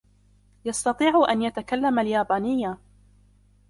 يستطيع 0.65 1.25
أن 1.29 1.41
يتكلم 1.41 1.99
اليابانية. 1.99 2.77